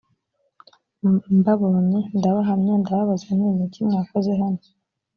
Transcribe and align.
mbabonye 1.37 1.99
ndabahamya 2.17 2.73
ndababaza 2.81 3.27
nti 3.37 3.47
ni 3.57 3.63
iki 3.67 3.79
mwakoze 3.87 4.31
hano‽ 4.41 4.63